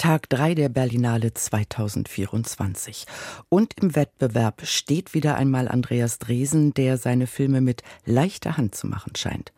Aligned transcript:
Tag 0.00 0.30
3 0.30 0.54
der 0.54 0.70
Berlinale 0.70 1.34
2024. 1.34 3.04
Und 3.50 3.74
im 3.78 3.94
Wettbewerb 3.94 4.62
steht 4.64 5.12
wieder 5.12 5.34
einmal 5.34 5.68
Andreas 5.68 6.18
Dresen, 6.18 6.72
der 6.72 6.96
seine 6.96 7.26
Filme 7.26 7.60
mit 7.60 7.82
leichter 8.06 8.56
Hand 8.56 8.74
zu 8.74 8.86
machen 8.86 9.14
scheint. 9.14 9.52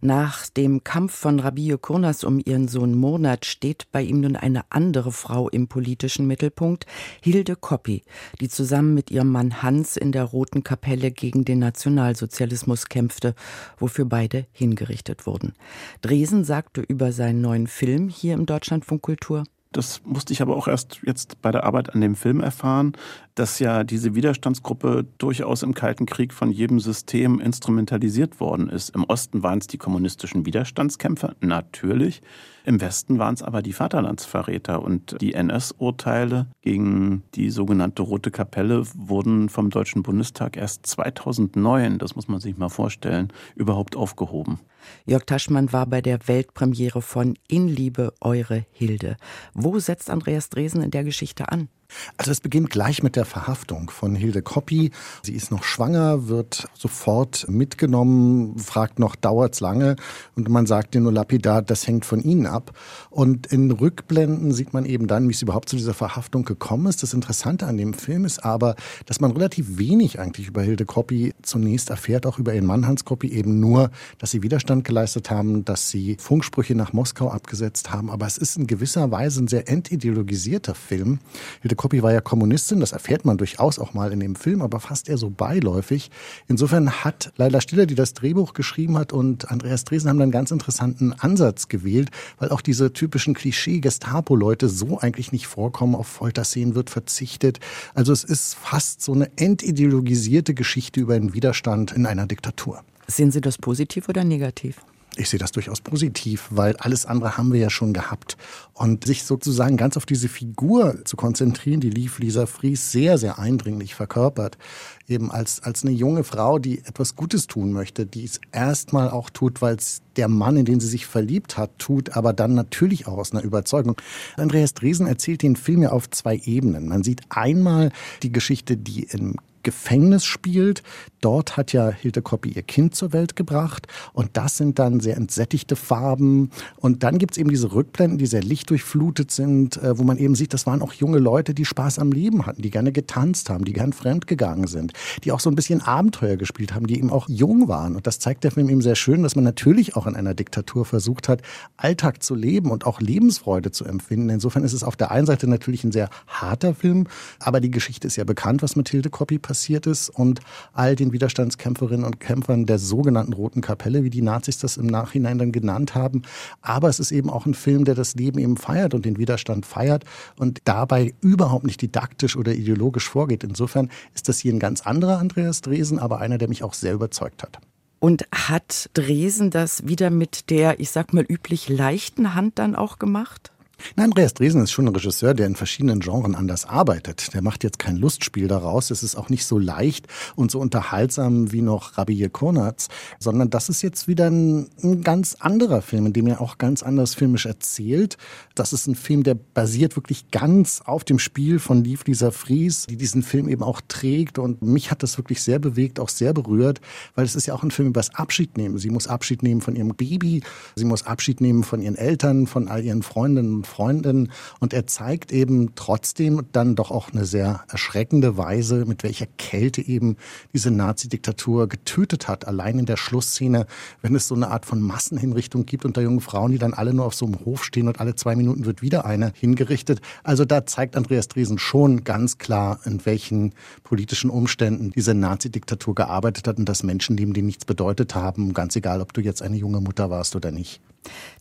Nach 0.00 0.48
dem 0.48 0.82
Kampf 0.82 1.14
von 1.14 1.38
Rabie 1.38 1.76
Kurnas 1.80 2.24
um 2.24 2.42
ihren 2.44 2.66
Sohn 2.66 2.96
Monat 2.96 3.46
steht 3.46 3.86
bei 3.92 4.02
ihm 4.02 4.22
nun 4.22 4.34
eine 4.34 4.64
andere 4.70 5.12
Frau 5.12 5.48
im 5.48 5.68
politischen 5.68 6.26
Mittelpunkt, 6.26 6.86
Hilde 7.22 7.54
Koppi, 7.54 8.02
die 8.40 8.48
zusammen 8.48 8.94
mit 8.94 9.12
ihrem 9.12 9.30
Mann 9.30 9.62
Hans 9.62 9.96
in 9.96 10.10
der 10.10 10.24
Roten 10.24 10.64
Kapelle 10.64 11.12
gegen 11.12 11.44
den 11.44 11.60
Nationalsozialismus 11.60 12.88
kämpfte, 12.88 13.36
wofür 13.78 14.06
beide 14.06 14.46
hingerichtet 14.50 15.24
wurden. 15.24 15.54
Dresen 16.02 16.42
sagte 16.42 16.80
über 16.80 17.12
seinen 17.12 17.40
neuen 17.40 17.68
Film 17.68 18.08
hier 18.08 18.34
im 18.34 18.44
Deutschlandfunk 18.44 19.00
Kultur, 19.00 19.44
das 19.74 20.02
musste 20.04 20.32
ich 20.32 20.40
aber 20.40 20.56
auch 20.56 20.68
erst 20.68 21.00
jetzt 21.04 21.42
bei 21.42 21.50
der 21.50 21.64
Arbeit 21.64 21.94
an 21.94 22.00
dem 22.00 22.14
Film 22.14 22.40
erfahren, 22.40 22.92
dass 23.34 23.58
ja 23.58 23.82
diese 23.82 24.14
Widerstandsgruppe 24.14 25.04
durchaus 25.18 25.64
im 25.64 25.74
Kalten 25.74 26.06
Krieg 26.06 26.32
von 26.32 26.52
jedem 26.52 26.78
System 26.78 27.40
instrumentalisiert 27.40 28.38
worden 28.38 28.68
ist. 28.68 28.90
Im 28.90 29.02
Osten 29.04 29.42
waren 29.42 29.58
es 29.58 29.66
die 29.66 29.78
kommunistischen 29.78 30.46
Widerstandskämpfer, 30.46 31.34
natürlich. 31.40 32.22
Im 32.64 32.80
Westen 32.80 33.18
waren 33.18 33.34
es 33.34 33.42
aber 33.42 33.62
die 33.62 33.72
Vaterlandsverräter 33.72 34.80
und 34.80 35.20
die 35.20 35.34
NS-Urteile 35.34 36.46
gegen 36.62 37.24
die 37.34 37.50
sogenannte 37.50 38.02
Rote 38.02 38.30
Kapelle 38.30 38.84
wurden 38.94 39.48
vom 39.48 39.70
Deutschen 39.70 40.02
Bundestag 40.04 40.56
erst 40.56 40.86
2009, 40.86 41.98
das 41.98 42.14
muss 42.14 42.28
man 42.28 42.40
sich 42.40 42.56
mal 42.56 42.70
vorstellen, 42.70 43.32
überhaupt 43.56 43.96
aufgehoben. 43.96 44.60
Jörg 45.06 45.24
Taschmann 45.24 45.72
war 45.72 45.86
bei 45.86 46.00
der 46.00 46.26
Weltpremiere 46.26 47.02
von 47.02 47.36
In 47.48 47.68
Liebe 47.68 48.12
Eure 48.20 48.66
Hilde. 48.72 49.16
Wo 49.64 49.78
setzt 49.78 50.10
Andreas 50.10 50.50
Dresen 50.50 50.82
in 50.82 50.90
der 50.90 51.04
Geschichte 51.04 51.50
an? 51.50 51.68
Also 52.16 52.30
es 52.30 52.40
beginnt 52.40 52.70
gleich 52.70 53.02
mit 53.02 53.16
der 53.16 53.24
Verhaftung 53.24 53.90
von 53.90 54.14
Hilde 54.14 54.42
Koppi. 54.42 54.90
Sie 55.22 55.32
ist 55.32 55.50
noch 55.50 55.64
schwanger, 55.64 56.28
wird 56.28 56.68
sofort 56.74 57.46
mitgenommen, 57.48 58.58
fragt 58.58 58.98
noch, 58.98 59.16
dauert's 59.16 59.60
lange? 59.60 59.96
Und 60.36 60.48
man 60.48 60.66
sagt 60.66 60.94
ihr 60.94 61.00
nur 61.00 61.12
lapidar, 61.12 61.62
das 61.62 61.86
hängt 61.86 62.04
von 62.04 62.20
Ihnen 62.20 62.46
ab. 62.46 62.72
Und 63.10 63.46
in 63.46 63.70
Rückblenden 63.70 64.52
sieht 64.52 64.72
man 64.72 64.84
eben 64.84 65.06
dann, 65.06 65.28
wie 65.28 65.32
es 65.32 65.42
überhaupt 65.42 65.68
zu 65.68 65.76
dieser 65.76 65.94
Verhaftung 65.94 66.44
gekommen 66.44 66.86
ist. 66.86 67.02
Das 67.02 67.14
Interessante 67.14 67.66
an 67.66 67.76
dem 67.76 67.94
Film 67.94 68.24
ist 68.24 68.44
aber, 68.44 68.76
dass 69.06 69.20
man 69.20 69.32
relativ 69.32 69.78
wenig 69.78 70.18
eigentlich 70.18 70.48
über 70.48 70.62
Hilde 70.62 70.84
Koppi 70.84 71.34
zunächst 71.42 71.90
erfährt, 71.90 72.26
auch 72.26 72.38
über 72.38 72.54
ihren 72.54 72.66
Mann 72.66 72.86
Hans 72.86 73.04
Koppi, 73.04 73.28
eben 73.28 73.60
nur, 73.60 73.90
dass 74.18 74.30
sie 74.30 74.42
Widerstand 74.42 74.84
geleistet 74.84 75.30
haben, 75.30 75.64
dass 75.64 75.90
sie 75.90 76.16
Funksprüche 76.18 76.74
nach 76.74 76.92
Moskau 76.92 77.30
abgesetzt 77.30 77.92
haben. 77.92 78.10
Aber 78.10 78.26
es 78.26 78.38
ist 78.38 78.56
in 78.56 78.66
gewisser 78.66 79.10
Weise 79.10 79.42
ein 79.42 79.48
sehr 79.48 79.68
entideologisierter 79.68 80.74
Film. 80.74 81.18
Hilde 81.62 81.73
Koppi 81.74 82.02
war 82.02 82.12
ja 82.12 82.20
Kommunistin, 82.20 82.80
das 82.80 82.92
erfährt 82.92 83.24
man 83.24 83.38
durchaus 83.38 83.78
auch 83.78 83.94
mal 83.94 84.12
in 84.12 84.20
dem 84.20 84.34
Film, 84.34 84.62
aber 84.62 84.80
fast 84.80 85.08
eher 85.08 85.18
so 85.18 85.30
beiläufig. 85.30 86.10
Insofern 86.48 87.04
hat 87.04 87.32
Leila 87.36 87.60
Stiller, 87.60 87.86
die 87.86 87.94
das 87.94 88.14
Drehbuch 88.14 88.54
geschrieben 88.54 88.96
hat, 88.98 89.12
und 89.12 89.50
Andreas 89.50 89.84
Dresen 89.84 90.10
haben 90.10 90.20
einen 90.20 90.30
ganz 90.30 90.50
interessanten 90.50 91.12
Ansatz 91.12 91.68
gewählt, 91.68 92.10
weil 92.38 92.50
auch 92.50 92.60
diese 92.60 92.92
typischen 92.92 93.34
Klischee-Gestapo-Leute 93.34 94.68
so 94.68 94.98
eigentlich 94.98 95.32
nicht 95.32 95.46
vorkommen. 95.46 95.94
Auf 95.94 96.06
Folterszenen 96.06 96.74
wird 96.74 96.90
verzichtet. 96.90 97.60
Also 97.94 98.12
es 98.12 98.24
ist 98.24 98.54
fast 98.54 99.02
so 99.02 99.12
eine 99.12 99.30
entideologisierte 99.36 100.54
Geschichte 100.54 101.00
über 101.00 101.18
den 101.18 101.34
Widerstand 101.34 101.92
in 101.92 102.06
einer 102.06 102.26
Diktatur. 102.26 102.82
Sehen 103.06 103.30
Sie 103.30 103.40
das 103.40 103.58
positiv 103.58 104.08
oder 104.08 104.24
negativ? 104.24 104.76
Ich 105.16 105.30
sehe 105.30 105.38
das 105.38 105.52
durchaus 105.52 105.80
positiv, 105.80 106.48
weil 106.50 106.76
alles 106.76 107.06
andere 107.06 107.36
haben 107.36 107.52
wir 107.52 107.60
ja 107.60 107.70
schon 107.70 107.92
gehabt. 107.92 108.36
Und 108.72 109.04
sich 109.04 109.22
sozusagen 109.22 109.76
ganz 109.76 109.96
auf 109.96 110.06
diese 110.06 110.28
Figur 110.28 111.04
zu 111.04 111.16
konzentrieren, 111.16 111.80
die 111.80 111.90
lief 111.90 112.18
Lisa 112.18 112.46
Fries 112.46 112.90
sehr, 112.90 113.16
sehr 113.16 113.38
eindringlich 113.38 113.94
verkörpert. 113.94 114.58
Eben 115.06 115.30
als, 115.30 115.62
als 115.62 115.84
eine 115.84 115.92
junge 115.92 116.24
Frau, 116.24 116.58
die 116.58 116.80
etwas 116.80 117.14
Gutes 117.14 117.46
tun 117.46 117.72
möchte, 117.72 118.06
die 118.06 118.24
es 118.24 118.40
erstmal 118.50 119.08
auch 119.08 119.30
tut, 119.30 119.62
weil 119.62 119.76
es 119.76 120.02
der 120.16 120.26
Mann, 120.26 120.56
in 120.56 120.64
den 120.64 120.80
sie 120.80 120.88
sich 120.88 121.06
verliebt 121.06 121.56
hat, 121.56 121.78
tut, 121.78 122.16
aber 122.16 122.32
dann 122.32 122.54
natürlich 122.54 123.06
auch 123.06 123.18
aus 123.18 123.30
einer 123.30 123.42
Überzeugung. 123.42 123.96
Andreas 124.36 124.74
Dresen 124.74 125.06
erzählt 125.06 125.42
den 125.42 125.54
Film 125.54 125.82
ja 125.82 125.90
auf 125.90 126.10
zwei 126.10 126.40
Ebenen. 126.44 126.88
Man 126.88 127.04
sieht 127.04 127.22
einmal 127.28 127.92
die 128.24 128.32
Geschichte, 128.32 128.76
die 128.76 129.04
im 129.04 129.36
Gefängnis 129.64 130.24
spielt. 130.24 130.82
Dort 131.20 131.56
hat 131.56 131.72
ja 131.72 131.88
Hilde 131.88 132.22
Koppi 132.22 132.50
ihr 132.50 132.62
Kind 132.62 132.94
zur 132.94 133.12
Welt 133.12 133.34
gebracht 133.34 133.88
und 134.12 134.30
das 134.34 134.58
sind 134.58 134.78
dann 134.78 135.00
sehr 135.00 135.16
entsättigte 135.16 135.74
Farben. 135.74 136.50
Und 136.76 137.02
dann 137.02 137.18
gibt's 137.18 137.38
eben 137.38 137.50
diese 137.50 137.72
Rückblenden, 137.72 138.18
die 138.18 138.26
sehr 138.26 138.42
lichtdurchflutet 138.42 139.30
sind, 139.30 139.78
äh, 139.78 139.98
wo 139.98 140.04
man 140.04 140.18
eben 140.18 140.34
sieht, 140.34 140.54
das 140.54 140.66
waren 140.66 140.82
auch 140.82 140.92
junge 140.92 141.18
Leute, 141.18 141.54
die 141.54 141.64
Spaß 141.64 141.98
am 141.98 142.12
Leben 142.12 142.46
hatten, 142.46 142.62
die 142.62 142.70
gerne 142.70 142.92
getanzt 142.92 143.50
haben, 143.50 143.64
die 143.64 143.72
gern 143.72 143.92
fremdgegangen 143.92 144.66
sind, 144.66 144.92
die 145.24 145.32
auch 145.32 145.40
so 145.40 145.50
ein 145.50 145.56
bisschen 145.56 145.80
Abenteuer 145.80 146.36
gespielt 146.36 146.74
haben, 146.74 146.86
die 146.86 146.98
eben 146.98 147.10
auch 147.10 147.28
jung 147.28 147.66
waren. 147.66 147.96
Und 147.96 148.06
das 148.06 148.18
zeigt 148.18 148.44
der 148.44 148.50
Film 148.50 148.68
eben 148.68 148.82
sehr 148.82 148.94
schön, 148.94 149.22
dass 149.22 149.34
man 149.34 149.44
natürlich 149.44 149.96
auch 149.96 150.06
in 150.06 150.14
einer 150.14 150.34
Diktatur 150.34 150.84
versucht 150.84 151.28
hat, 151.28 151.40
Alltag 151.78 152.22
zu 152.22 152.34
leben 152.34 152.70
und 152.70 152.84
auch 152.86 153.00
Lebensfreude 153.00 153.70
zu 153.70 153.86
empfinden. 153.86 154.28
Insofern 154.28 154.62
ist 154.62 154.74
es 154.74 154.84
auf 154.84 154.96
der 154.96 155.10
einen 155.10 155.26
Seite 155.26 155.46
natürlich 155.48 155.84
ein 155.84 155.92
sehr 155.92 156.10
harter 156.26 156.74
Film, 156.74 157.06
aber 157.40 157.60
die 157.60 157.70
Geschichte 157.70 158.06
ist 158.06 158.16
ja 158.16 158.24
bekannt, 158.24 158.62
was 158.62 158.76
mit 158.76 158.90
Hilde 158.90 159.08
Koppi 159.08 159.38
passiert 159.38 159.53
passiert 159.54 159.86
ist 159.86 160.08
und 160.08 160.40
all 160.72 160.96
den 160.96 161.12
Widerstandskämpferinnen 161.12 162.04
und 162.04 162.18
Kämpfern 162.18 162.66
der 162.66 162.80
sogenannten 162.80 163.32
Roten 163.34 163.60
Kapelle, 163.60 164.02
wie 164.02 164.10
die 164.10 164.20
Nazis 164.20 164.58
das 164.58 164.76
im 164.76 164.86
Nachhinein 164.86 165.38
dann 165.38 165.52
genannt 165.52 165.94
haben. 165.94 166.22
Aber 166.60 166.88
es 166.88 166.98
ist 166.98 167.12
eben 167.12 167.30
auch 167.30 167.46
ein 167.46 167.54
Film, 167.54 167.84
der 167.84 167.94
das 167.94 168.16
Leben 168.16 168.40
eben 168.40 168.56
feiert 168.56 168.94
und 168.94 169.04
den 169.04 169.16
Widerstand 169.16 169.64
feiert 169.64 170.04
und 170.36 170.58
dabei 170.64 171.14
überhaupt 171.20 171.64
nicht 171.66 171.80
didaktisch 171.80 172.36
oder 172.36 172.52
ideologisch 172.52 173.08
vorgeht. 173.08 173.44
Insofern 173.44 173.90
ist 174.12 174.28
das 174.28 174.40
hier 174.40 174.52
ein 174.52 174.58
ganz 174.58 174.80
anderer 174.80 175.18
Andreas 175.18 175.60
Dresen, 175.60 176.00
aber 176.00 176.18
einer, 176.18 176.36
der 176.36 176.48
mich 176.48 176.64
auch 176.64 176.74
sehr 176.74 176.92
überzeugt 176.92 177.44
hat. 177.44 177.60
Und 178.00 178.26
hat 178.32 178.90
Dresen 178.94 179.50
das 179.50 179.86
wieder 179.86 180.10
mit 180.10 180.50
der, 180.50 180.80
ich 180.80 180.90
sag 180.90 181.14
mal, 181.14 181.24
üblich 181.28 181.68
leichten 181.68 182.34
Hand 182.34 182.58
dann 182.58 182.74
auch 182.74 182.98
gemacht? 182.98 183.53
Nein, 183.96 184.06
Andreas 184.06 184.34
Dresen 184.34 184.62
ist 184.62 184.72
schon 184.72 184.86
ein 184.86 184.94
Regisseur, 184.94 185.34
der 185.34 185.46
in 185.46 185.56
verschiedenen 185.56 186.00
Genres 186.00 186.34
anders 186.34 186.64
arbeitet. 186.64 187.34
Der 187.34 187.42
macht 187.42 187.64
jetzt 187.64 187.78
kein 187.78 187.96
Lustspiel 187.96 188.48
daraus. 188.48 188.90
Es 188.90 189.02
ist 189.02 189.16
auch 189.16 189.28
nicht 189.28 189.44
so 189.44 189.58
leicht 189.58 190.06
und 190.36 190.50
so 190.50 190.60
unterhaltsam 190.60 191.52
wie 191.52 191.62
noch 191.62 191.98
Rabbi 191.98 192.28
Konatz, 192.28 192.88
sondern 193.18 193.50
das 193.50 193.68
ist 193.68 193.82
jetzt 193.82 194.08
wieder 194.08 194.30
ein, 194.30 194.68
ein, 194.82 195.02
ganz 195.02 195.36
anderer 195.40 195.82
Film, 195.82 196.06
in 196.06 196.12
dem 196.12 196.26
er 196.26 196.40
auch 196.40 196.58
ganz 196.58 196.82
anders 196.82 197.14
filmisch 197.14 197.46
erzählt. 197.46 198.16
Das 198.54 198.72
ist 198.72 198.86
ein 198.86 198.94
Film, 198.94 199.22
der 199.22 199.34
basiert 199.34 199.96
wirklich 199.96 200.30
ganz 200.30 200.82
auf 200.84 201.04
dem 201.04 201.18
Spiel 201.18 201.58
von 201.58 201.84
Lief 201.84 202.04
Lisa 202.06 202.30
Fries, 202.30 202.86
die 202.88 202.96
diesen 202.96 203.22
Film 203.22 203.48
eben 203.48 203.62
auch 203.62 203.80
trägt. 203.88 204.38
Und 204.38 204.62
mich 204.62 204.90
hat 204.90 205.02
das 205.02 205.18
wirklich 205.18 205.42
sehr 205.42 205.58
bewegt, 205.58 206.00
auch 206.00 206.08
sehr 206.08 206.32
berührt, 206.32 206.80
weil 207.14 207.24
es 207.24 207.34
ist 207.34 207.46
ja 207.46 207.54
auch 207.54 207.62
ein 207.62 207.70
Film 207.70 207.88
über 207.88 208.00
das 208.00 208.14
Abschied 208.14 208.56
nehmen. 208.56 208.78
Sie 208.78 208.90
muss 208.90 209.06
Abschied 209.06 209.42
nehmen 209.42 209.60
von 209.60 209.76
ihrem 209.76 209.94
Baby, 209.94 210.42
sie 210.76 210.84
muss 210.84 211.04
Abschied 211.04 211.40
nehmen 211.40 211.64
von 211.64 211.82
ihren 211.82 211.96
Eltern, 211.96 212.46
von 212.46 212.68
all 212.68 212.84
ihren 212.84 213.02
Freundinnen 213.02 213.63
und 213.64 213.66
Freundin. 213.66 214.28
Und 214.60 214.72
er 214.72 214.86
zeigt 214.86 215.32
eben 215.32 215.74
trotzdem 215.74 216.42
dann 216.52 216.76
doch 216.76 216.90
auch 216.90 217.12
eine 217.12 217.24
sehr 217.24 217.64
erschreckende 217.68 218.36
Weise, 218.36 218.84
mit 218.84 219.02
welcher 219.02 219.26
Kälte 219.38 219.80
eben 219.80 220.16
diese 220.52 220.70
Nazi-Diktatur 220.70 221.68
getötet 221.68 222.28
hat. 222.28 222.46
Allein 222.46 222.78
in 222.78 222.86
der 222.86 222.96
Schlussszene, 222.96 223.66
wenn 224.02 224.14
es 224.14 224.28
so 224.28 224.34
eine 224.34 224.48
Art 224.48 224.66
von 224.66 224.80
Massenhinrichtung 224.80 225.66
gibt 225.66 225.84
unter 225.84 226.02
jungen 226.02 226.20
Frauen, 226.20 226.52
die 226.52 226.58
dann 226.58 226.74
alle 226.74 226.92
nur 226.92 227.06
auf 227.06 227.14
so 227.14 227.26
einem 227.26 227.44
Hof 227.44 227.64
stehen 227.64 227.88
und 227.88 228.00
alle 228.00 228.14
zwei 228.14 228.36
Minuten 228.36 228.66
wird 228.66 228.82
wieder 228.82 229.04
eine 229.04 229.32
hingerichtet. 229.34 230.00
Also 230.22 230.44
da 230.44 230.66
zeigt 230.66 230.96
Andreas 230.96 231.28
Dresen 231.28 231.58
schon 231.58 232.04
ganz 232.04 232.38
klar, 232.38 232.80
in 232.84 233.04
welchen 233.06 233.54
politischen 233.82 234.30
Umständen 234.30 234.90
diese 234.90 235.14
Nazi-Diktatur 235.14 235.94
gearbeitet 235.94 236.46
hat 236.46 236.58
und 236.58 236.68
dass 236.68 236.82
Menschenleben, 236.82 237.34
die 237.34 237.42
nichts 237.42 237.64
bedeutet 237.64 238.14
haben, 238.14 238.52
ganz 238.52 238.76
egal, 238.76 239.00
ob 239.00 239.12
du 239.12 239.20
jetzt 239.20 239.42
eine 239.42 239.56
junge 239.56 239.80
Mutter 239.80 240.10
warst 240.10 240.36
oder 240.36 240.50
nicht. 240.50 240.80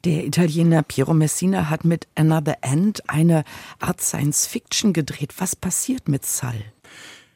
Der 0.06 0.25
Italiener 0.25 0.83
Piero 0.83 1.13
Messina 1.13 1.69
hat 1.69 1.86
mit 1.86 2.07
Another 2.15 2.57
End 2.62 3.10
eine 3.10 3.44
Art 3.80 4.01
Science 4.01 4.48
Fiction 4.48 4.94
gedreht. 4.94 5.33
Was 5.38 5.56
passiert 5.56 6.07
mit 6.07 6.25
Sal? 6.25 6.63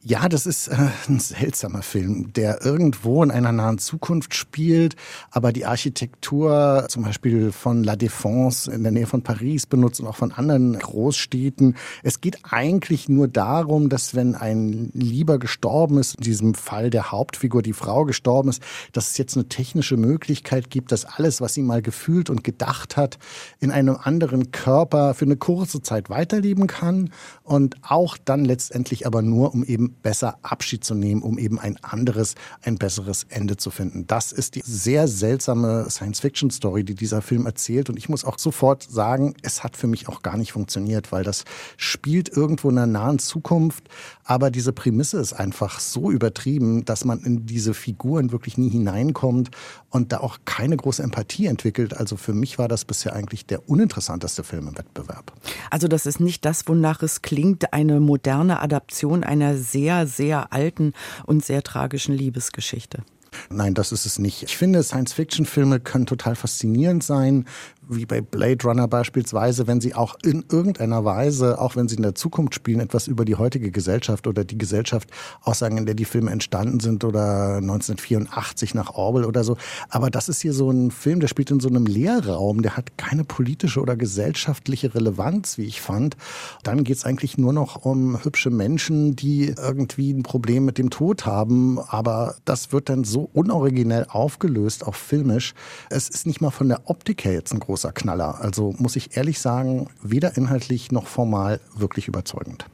Ja, 0.09 0.29
das 0.29 0.45
ist 0.45 0.69
äh, 0.69 0.87
ein 1.09 1.19
seltsamer 1.19 1.81
Film, 1.81 2.31
der 2.31 2.63
irgendwo 2.63 3.21
in 3.23 3.29
einer 3.29 3.51
nahen 3.51 3.77
Zukunft 3.77 4.35
spielt, 4.35 4.95
aber 5.31 5.51
die 5.51 5.65
Architektur 5.65 6.85
zum 6.87 7.03
Beispiel 7.03 7.51
von 7.51 7.83
La 7.83 7.95
Défense 7.95 8.71
in 8.71 8.83
der 8.83 8.93
Nähe 8.93 9.05
von 9.05 9.21
Paris 9.21 9.65
benutzt 9.65 9.99
und 9.99 10.07
auch 10.07 10.15
von 10.15 10.31
anderen 10.31 10.79
Großstädten. 10.79 11.75
Es 12.03 12.21
geht 12.21 12.39
eigentlich 12.49 13.09
nur 13.09 13.27
darum, 13.27 13.89
dass 13.89 14.15
wenn 14.15 14.35
ein 14.35 14.91
Lieber 14.93 15.39
gestorben 15.39 15.97
ist, 15.97 16.15
in 16.15 16.23
diesem 16.23 16.53
Fall 16.53 16.89
der 16.89 17.11
Hauptfigur, 17.11 17.61
die 17.61 17.73
Frau 17.73 18.05
gestorben 18.05 18.47
ist, 18.47 18.63
dass 18.93 19.11
es 19.11 19.17
jetzt 19.17 19.35
eine 19.35 19.49
technische 19.49 19.97
Möglichkeit 19.97 20.69
gibt, 20.69 20.93
dass 20.93 21.03
alles, 21.03 21.41
was 21.41 21.53
sie 21.53 21.63
mal 21.63 21.81
gefühlt 21.81 22.29
und 22.29 22.45
gedacht 22.45 22.95
hat, 22.95 23.19
in 23.59 23.71
einem 23.71 23.97
anderen 24.01 24.53
Körper 24.53 25.13
für 25.15 25.25
eine 25.25 25.35
kurze 25.35 25.81
Zeit 25.81 26.09
weiterleben 26.09 26.67
kann 26.67 27.09
und 27.43 27.75
auch 27.81 28.15
dann 28.23 28.45
letztendlich 28.45 29.05
aber 29.05 29.21
nur, 29.21 29.53
um 29.53 29.65
eben 29.65 29.96
besser 30.01 30.37
Abschied 30.41 30.83
zu 30.83 30.95
nehmen, 30.95 31.21
um 31.21 31.37
eben 31.37 31.59
ein 31.59 31.77
anderes, 31.83 32.35
ein 32.61 32.77
besseres 32.77 33.25
Ende 33.29 33.57
zu 33.57 33.71
finden. 33.71 34.07
Das 34.07 34.31
ist 34.31 34.55
die 34.55 34.61
sehr 34.63 35.07
seltsame 35.07 35.89
Science-Fiction-Story, 35.89 36.83
die 36.83 36.95
dieser 36.95 37.21
Film 37.21 37.45
erzählt. 37.45 37.89
Und 37.89 37.97
ich 37.97 38.09
muss 38.09 38.25
auch 38.25 38.39
sofort 38.39 38.83
sagen, 38.83 39.35
es 39.41 39.63
hat 39.63 39.77
für 39.77 39.87
mich 39.87 40.07
auch 40.07 40.21
gar 40.21 40.37
nicht 40.37 40.51
funktioniert, 40.51 41.11
weil 41.11 41.23
das 41.23 41.45
spielt 41.77 42.29
irgendwo 42.29 42.69
in 42.69 42.75
der 42.75 42.87
nahen 42.87 43.19
Zukunft. 43.19 43.83
Aber 44.23 44.51
diese 44.51 44.73
Prämisse 44.73 45.19
ist 45.19 45.33
einfach 45.33 45.79
so 45.79 46.11
übertrieben, 46.11 46.85
dass 46.85 47.05
man 47.05 47.19
in 47.23 47.45
diese 47.45 47.73
Figuren 47.73 48.31
wirklich 48.31 48.57
nie 48.57 48.69
hineinkommt 48.69 49.51
und 49.89 50.11
da 50.11 50.19
auch 50.19 50.39
keine 50.45 50.77
große 50.77 51.01
Empathie 51.01 51.47
entwickelt. 51.47 51.95
Also 51.95 52.17
für 52.17 52.33
mich 52.33 52.59
war 52.59 52.67
das 52.67 52.85
bisher 52.85 53.13
eigentlich 53.13 53.45
der 53.45 53.69
uninteressanteste 53.69 54.43
Film 54.43 54.67
im 54.67 54.77
Wettbewerb. 54.77 55.33
Also 55.71 55.87
das 55.87 56.05
ist 56.05 56.19
nicht 56.19 56.45
das, 56.45 56.67
wonach 56.67 57.01
es 57.01 57.21
klingt, 57.21 57.73
eine 57.73 57.99
moderne 57.99 58.61
Adaption 58.61 59.23
einer 59.23 59.57
sehr, 59.57 59.86
sehr 60.05 60.51
alten 60.51 60.93
und 61.25 61.43
sehr 61.43 61.63
tragischen 61.63 62.15
Liebesgeschichte. 62.15 63.03
Nein, 63.49 63.73
das 63.73 63.91
ist 63.91 64.05
es 64.05 64.19
nicht. 64.19 64.43
Ich 64.43 64.57
finde, 64.57 64.83
Science-Fiction-Filme 64.83 65.79
können 65.79 66.05
total 66.05 66.35
faszinierend 66.35 67.03
sein, 67.03 67.45
wie 67.89 68.05
bei 68.05 68.21
Blade 68.21 68.65
Runner 68.65 68.87
beispielsweise, 68.87 69.67
wenn 69.67 69.81
sie 69.81 69.95
auch 69.95 70.15
in 70.23 70.43
irgendeiner 70.51 71.05
Weise, 71.05 71.59
auch 71.59 71.75
wenn 71.75 71.87
sie 71.87 71.95
in 71.95 72.01
der 72.01 72.15
Zukunft 72.15 72.55
spielen, 72.55 72.79
etwas 72.79 73.07
über 73.07 73.25
die 73.25 73.35
heutige 73.35 73.71
Gesellschaft 73.71 74.27
oder 74.27 74.43
die 74.43 74.57
Gesellschaft 74.57 75.09
aussagen, 75.41 75.77
in 75.77 75.85
der 75.85 75.95
die 75.95 76.05
Filme 76.05 76.31
entstanden 76.31 76.79
sind 76.79 77.03
oder 77.03 77.57
1984 77.57 78.73
nach 78.73 78.95
Orwell 78.95 79.25
oder 79.25 79.43
so. 79.43 79.57
Aber 79.89 80.09
das 80.09 80.29
ist 80.29 80.41
hier 80.41 80.53
so 80.53 80.69
ein 80.69 80.91
Film, 80.91 81.19
der 81.19 81.27
spielt 81.27 81.51
in 81.51 81.59
so 81.59 81.69
einem 81.69 81.85
Leerraum, 81.85 82.61
der 82.61 82.77
hat 82.77 82.97
keine 82.97 83.23
politische 83.23 83.79
oder 83.79 83.95
gesellschaftliche 83.95 84.93
Relevanz, 84.93 85.57
wie 85.57 85.65
ich 85.65 85.81
fand. 85.81 86.17
Dann 86.63 86.83
geht 86.83 86.97
es 86.97 87.05
eigentlich 87.05 87.37
nur 87.37 87.53
noch 87.53 87.85
um 87.85 88.23
hübsche 88.23 88.49
Menschen, 88.49 89.15
die 89.15 89.55
irgendwie 89.57 90.11
ein 90.11 90.23
Problem 90.23 90.65
mit 90.65 90.77
dem 90.77 90.89
Tod 90.89 91.25
haben, 91.25 91.79
aber 91.79 92.35
das 92.45 92.71
wird 92.71 92.89
dann 92.89 93.03
so 93.03 93.26
unoriginell 93.33 94.05
aufgelöst, 94.09 94.85
auch 94.85 94.95
filmisch. 94.95 95.53
Es 95.89 96.09
ist 96.09 96.27
nicht 96.27 96.41
mal 96.41 96.51
von 96.51 96.69
der 96.69 96.89
Optik 96.89 97.25
her 97.25 97.33
jetzt 97.33 97.53
ein 97.53 97.59
großer 97.59 97.91
Knaller. 97.91 98.41
Also 98.41 98.73
muss 98.77 98.95
ich 98.95 99.15
ehrlich 99.17 99.39
sagen, 99.39 99.87
weder 100.01 100.37
inhaltlich 100.37 100.91
noch 100.91 101.07
formal 101.07 101.59
wirklich 101.75 102.07
überzeugend. 102.07 102.65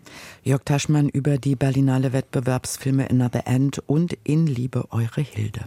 Jörg 0.43 0.63
Taschmann 0.65 1.09
über 1.09 1.37
die 1.37 1.55
Berlinale 1.55 2.13
Wettbewerbsfilme 2.13 3.09
Another 3.09 3.47
End 3.47 3.81
und 3.87 4.13
In 4.23 4.47
Liebe 4.47 4.85
Eure 4.91 5.21
Hilde. 5.21 5.61